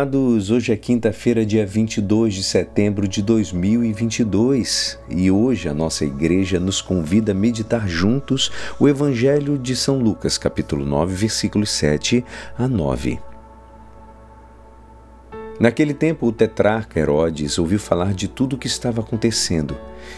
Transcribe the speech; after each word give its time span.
Amados, 0.00 0.50
hoje 0.50 0.72
é 0.72 0.76
quinta-feira, 0.78 1.44
dia 1.44 1.66
22 1.66 2.32
de 2.32 2.42
setembro 2.42 3.06
de 3.06 3.20
2022 3.20 4.98
e 5.10 5.30
hoje 5.30 5.68
a 5.68 5.74
nossa 5.74 6.06
igreja 6.06 6.58
nos 6.58 6.80
convida 6.80 7.32
a 7.32 7.34
meditar 7.34 7.86
juntos 7.86 8.50
o 8.78 8.88
Evangelho 8.88 9.58
de 9.58 9.76
São 9.76 9.98
Lucas, 9.98 10.38
capítulo 10.38 10.86
9, 10.86 11.14
versículos 11.14 11.68
7 11.72 12.24
a 12.56 12.66
9. 12.66 13.20
Naquele 15.60 15.92
tempo, 15.92 16.28
o 16.28 16.32
tetrarca 16.32 16.98
Herodes 16.98 17.58
ouviu 17.58 17.78
falar 17.78 18.14
de 18.14 18.26
tudo 18.26 18.56
o 18.56 18.58
que 18.58 18.68
estava 18.68 19.02
acontecendo 19.02 19.76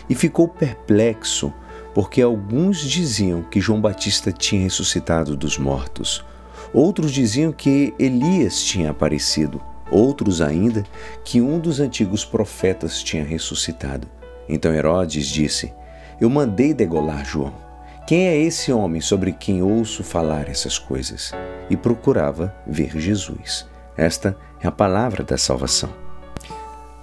e 0.08 0.14
ficou 0.14 0.46
perplexo, 0.46 1.52
porque 1.92 2.22
alguns 2.22 2.88
diziam 2.88 3.42
que 3.42 3.60
João 3.60 3.80
Batista 3.80 4.30
tinha 4.30 4.62
ressuscitado 4.62 5.36
dos 5.36 5.58
mortos. 5.58 6.24
Outros 6.72 7.10
diziam 7.10 7.50
que 7.50 7.92
Elias 7.98 8.62
tinha 8.62 8.90
aparecido, 8.90 9.60
outros 9.92 10.40
ainda 10.40 10.84
que 11.24 11.40
um 11.40 11.60
dos 11.60 11.78
antigos 11.78 12.24
profetas 12.24 13.02
tinha 13.02 13.24
ressuscitado. 13.24 14.08
Então 14.48 14.72
Herodes 14.72 15.26
disse: 15.26 15.72
Eu 16.20 16.28
mandei 16.30 16.74
degolar 16.74 17.24
João. 17.24 17.54
Quem 18.06 18.26
é 18.26 18.36
esse 18.36 18.72
homem 18.72 19.00
sobre 19.00 19.32
quem 19.32 19.62
ouço 19.62 20.02
falar 20.02 20.48
essas 20.48 20.78
coisas? 20.78 21.32
E 21.70 21.76
procurava 21.76 22.54
ver 22.66 22.98
Jesus. 22.98 23.66
Esta 23.96 24.36
é 24.60 24.66
a 24.66 24.72
palavra 24.72 25.22
da 25.22 25.38
salvação. 25.38 25.90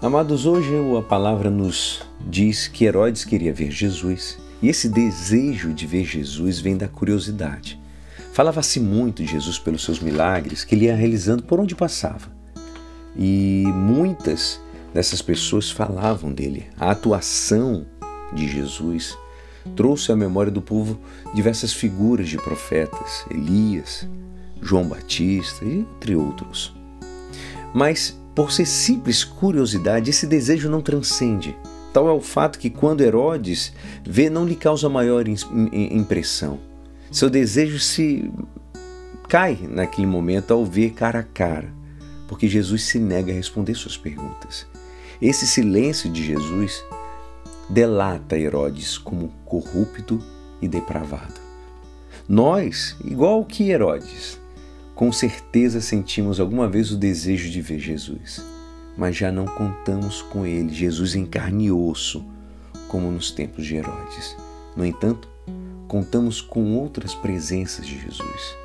Amados, 0.02 0.46
hoje 0.46 0.72
a 0.98 1.02
palavra 1.02 1.50
nos 1.50 2.02
diz 2.22 2.68
que 2.68 2.86
Herodes 2.86 3.26
queria 3.26 3.54
ver 3.54 3.70
Jesus, 3.70 4.38
e 4.62 4.70
esse 4.70 4.88
desejo 4.88 5.74
de 5.74 5.86
ver 5.86 6.06
Jesus 6.06 6.60
vem 6.60 6.78
da 6.78 6.88
curiosidade. 6.88 7.80
Falava-se 8.32 8.80
muito 8.80 9.24
de 9.24 9.32
Jesus 9.32 9.60
pelos 9.60 9.84
seus 9.84 10.00
milagres 10.00 10.64
que 10.64 10.76
ele 10.76 10.86
ia 10.86 10.96
realizando 10.96 11.44
por 11.44 11.60
onde 11.60 11.76
passava. 11.76 12.39
E 13.22 13.66
muitas 13.76 14.62
dessas 14.94 15.22
pessoas 15.22 15.70
falavam 15.70 16.32
dele. 16.32 16.68
A 16.80 16.92
atuação 16.92 17.86
de 18.34 18.48
Jesus 18.48 19.18
trouxe 19.76 20.10
à 20.10 20.16
memória 20.16 20.50
do 20.50 20.62
povo 20.62 20.98
diversas 21.34 21.74
figuras 21.74 22.30
de 22.30 22.38
profetas, 22.38 23.26
Elias, 23.30 24.08
João 24.62 24.88
Batista, 24.88 25.66
entre 25.66 26.16
outros. 26.16 26.74
Mas, 27.74 28.18
por 28.34 28.54
ser 28.54 28.66
simples 28.66 29.26
curiosidade, 29.26 30.10
esse 30.10 30.26
desejo 30.26 30.70
não 30.70 30.82
transcende. 30.82 31.58
Tal 31.92 32.08
é 32.08 32.12
o 32.14 32.22
fato 32.22 32.58
que, 32.58 32.70
quando 32.70 33.02
Herodes 33.02 33.74
vê, 34.06 34.30
não 34.30 34.46
lhe 34.46 34.56
causa 34.56 34.88
maior 34.88 35.26
impressão. 35.28 36.58
Seu 37.12 37.30
desejo 37.30 37.80
se 37.80 38.32
cai 39.28 39.60
naquele 39.70 40.08
momento 40.08 40.54
ao 40.54 40.64
ver 40.66 40.92
cara 40.92 41.20
a 41.20 41.24
cara, 41.24 41.74
porque 42.30 42.48
Jesus 42.48 42.84
se 42.84 43.00
nega 43.00 43.32
a 43.32 43.36
responder 43.36 43.74
suas 43.74 43.98
perguntas. 43.98 44.68
Esse 45.20 45.48
silêncio 45.48 46.10
de 46.12 46.24
Jesus 46.24 46.82
delata 47.68 48.38
Herodes 48.38 49.00
como 49.00 49.34
corrupto 49.44 50.22
e 50.62 50.68
depravado. 50.68 51.42
Nós, 52.28 52.96
igual 53.04 53.44
que 53.44 53.72
Herodes, 53.72 54.40
com 54.94 55.12
certeza 55.12 55.82
sentimos 55.82 56.40
alguma 56.40 56.70
vez 56.70 56.92
o 56.92 56.98
desejo 56.98 57.50
de 57.50 57.62
ver 57.62 57.80
Jesus, 57.80 58.46
mas 58.96 59.16
já 59.16 59.32
não 59.32 59.46
contamos 59.46 60.22
com 60.22 60.46
ele, 60.46 60.72
Jesus 60.72 61.16
em 61.16 61.26
carne 61.26 61.66
e 61.66 61.72
osso, 61.72 62.24
como 62.88 63.10
nos 63.10 63.32
tempos 63.32 63.66
de 63.66 63.76
Herodes. 63.76 64.38
No 64.78 64.86
entanto, 64.86 65.28
contamos 65.88 66.42
com 66.42 66.78
outras 66.78 67.16
presenças 67.16 67.88
de 67.88 68.00
Jesus. 68.00 68.56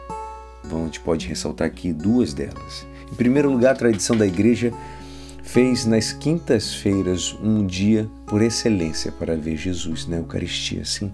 Bom, 0.69 0.83
a 0.83 0.85
gente 0.87 1.01
pode 1.01 1.27
ressaltar 1.27 1.67
aqui 1.67 1.93
duas 1.93 2.33
delas. 2.33 2.87
Em 3.11 3.15
primeiro 3.15 3.51
lugar, 3.51 3.73
a 3.73 3.77
tradição 3.77 4.17
da 4.17 4.27
igreja 4.27 4.73
fez 5.43 5.85
nas 5.85 6.13
quintas-feiras 6.13 7.37
um 7.43 7.67
dia 7.67 8.09
por 8.27 8.43
excelência 8.43 9.13
para 9.13 9.37
ver 9.37 9.57
Jesus 9.57 10.07
na 10.07 10.17
Eucaristia, 10.17 10.85
sim. 10.85 11.13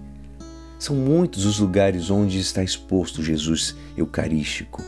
São 0.79 0.95
muitos 0.95 1.45
os 1.45 1.59
lugares 1.59 2.09
onde 2.09 2.39
está 2.39 2.63
exposto 2.63 3.21
Jesus 3.21 3.75
eucarístico, 3.95 4.81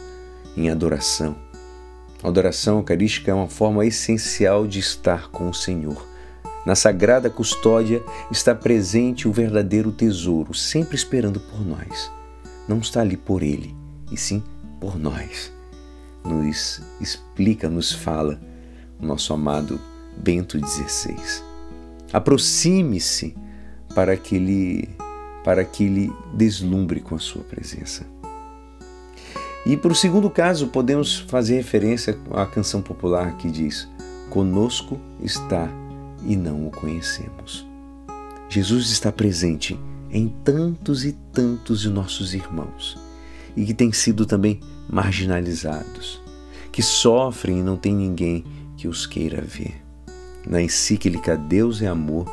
em 0.58 0.70
adoração. 0.70 1.36
A 2.24 2.28
adoração 2.30 2.78
eucarística 2.78 3.30
é 3.30 3.34
uma 3.34 3.50
forma 3.50 3.86
essencial 3.86 4.66
de 4.66 4.80
estar 4.80 5.30
com 5.30 5.50
o 5.50 5.54
Senhor 5.54 6.14
na 6.66 6.76
sagrada 6.76 7.30
custódia 7.30 8.02
está 8.32 8.56
presente 8.56 9.28
o 9.28 9.34
verdadeiro 9.34 9.92
tesouro, 9.92 10.54
sempre 10.54 10.96
esperando 10.96 11.40
por 11.40 11.60
nós. 11.66 12.10
Não 12.68 12.80
está 12.80 13.02
ali 13.02 13.18
por 13.18 13.44
ele, 13.44 13.76
e 14.10 14.16
sim 14.16 14.42
por 14.84 15.00
nós. 15.00 15.50
Nos 16.26 16.82
explica, 17.00 17.70
nos 17.70 17.94
fala 17.94 18.38
o 19.00 19.06
nosso 19.06 19.34
amado 19.34 19.80
Bento 20.18 20.60
XVI. 20.60 21.16
Aproxime-se 22.12 23.34
para 23.96 24.18
que 24.18 24.36
ele 24.36 24.90
para 25.46 25.64
que 25.64 25.86
ele 25.86 26.12
deslumbre 26.34 27.00
com 27.00 27.16
a 27.16 27.20
sua 27.20 27.44
presença. 27.44 28.06
E 29.66 29.76
para 29.78 29.92
o 29.92 29.96
segundo 29.96 30.30
caso, 30.30 30.68
podemos 30.68 31.20
fazer 31.20 31.56
referência 31.56 32.18
à 32.32 32.46
canção 32.46 32.82
popular 32.82 33.38
que 33.38 33.50
diz: 33.50 33.88
Conosco 34.30 35.00
está 35.22 35.70
e 36.26 36.36
não 36.36 36.68
o 36.68 36.72
conhecemos. 36.72 37.66
Jesus 38.50 38.90
está 38.90 39.14
presente 39.14 39.80
em 40.12 40.28
tantos 40.44 41.06
e 41.06 41.14
tantos 41.32 41.80
de 41.82 41.90
nossos 41.90 42.34
irmãos 42.34 43.03
e 43.56 43.66
que 43.66 43.74
têm 43.74 43.92
sido 43.92 44.26
também 44.26 44.60
marginalizados, 44.90 46.22
que 46.72 46.82
sofrem 46.82 47.60
e 47.60 47.64
não 47.64 47.78
tem 47.78 47.96
ninguém 47.96 48.44
que 48.78 48.88
os 48.88 49.06
queira 49.06 49.42
ver. 49.42 49.82
Na 50.48 50.62
encíclica 50.62 51.38
Deus 51.38 51.82
é 51.82 51.88
Amor, 51.88 52.28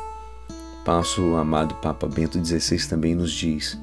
passo 0.83 1.35
amado 1.35 1.75
Papa 1.75 2.07
Bento 2.07 2.43
XVI 2.43 2.87
também 2.87 3.15
nos 3.15 3.31
diz: 3.31 3.77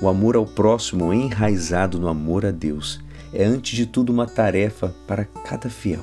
o 0.00 0.08
amor 0.08 0.36
ao 0.36 0.46
próximo 0.46 1.12
enraizado 1.12 1.98
no 1.98 2.08
amor 2.08 2.44
a 2.44 2.50
Deus 2.50 3.00
é 3.32 3.44
antes 3.44 3.76
de 3.76 3.86
tudo 3.86 4.12
uma 4.12 4.26
tarefa 4.26 4.94
para 5.06 5.24
cada 5.24 5.70
fiel, 5.70 6.02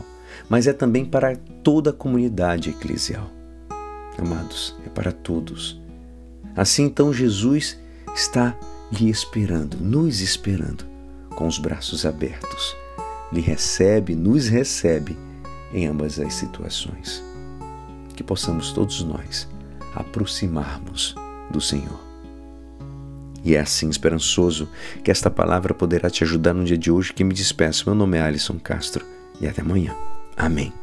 mas 0.50 0.66
é 0.66 0.74
também 0.74 1.06
para 1.06 1.36
toda 1.64 1.92
a 1.92 1.94
comunidade 1.94 2.70
eclesial 2.70 3.40
amados, 4.20 4.76
é 4.86 4.90
para 4.90 5.12
todos. 5.12 5.80
Assim 6.56 6.84
então 6.84 7.14
Jesus 7.14 7.78
está 8.16 8.56
lhe 8.92 9.10
esperando, 9.10 9.78
nos 9.78 10.22
esperando, 10.22 10.86
com 11.36 11.48
os 11.48 11.58
braços 11.58 12.06
abertos. 12.06 12.76
Lhe 13.32 13.42
recebe, 13.42 14.16
nos 14.16 14.48
recebe 14.48 15.18
em 15.74 15.88
ambas 15.88 16.20
as 16.20 16.34
situações. 16.34 17.24
Que 18.16 18.24
possamos 18.24 18.72
todos 18.72 19.04
nós 19.04 19.48
aproximarmos 19.96 21.16
do 21.50 21.62
Senhor. 21.62 22.00
E 23.44 23.56
é 23.56 23.60
assim 23.60 23.90
esperançoso 23.90 24.68
que 25.04 25.12
esta 25.12 25.30
palavra 25.30 25.74
poderá 25.74 26.10
te 26.10 26.24
ajudar 26.24 26.54
no 26.54 26.66
dia 26.66 26.78
de 26.78 26.92
hoje 26.92 27.14
que 27.14 27.24
me 27.24 27.34
despeço. 27.34 27.86
Meu 27.88 27.96
nome 27.96 28.18
é 28.18 28.22
Alisson 28.22 28.60
Castro 28.60 29.06
e 29.40 29.48
até 29.48 29.62
amanhã. 29.62 29.96
Amém. 30.36 30.74